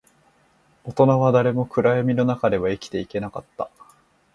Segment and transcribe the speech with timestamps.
[0.83, 3.69] 大人は誰も暗闇の中では生きていけなかった